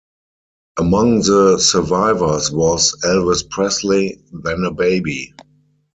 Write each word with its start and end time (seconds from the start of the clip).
Among 0.79 1.19
the 1.19 1.59
survivors 1.59 2.49
was 2.51 2.97
Elvis 3.05 3.47
Presley, 3.47 4.19
then 4.31 4.63
a 4.63 4.71
baby. 4.71 5.35